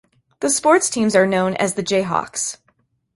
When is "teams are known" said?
0.89-1.53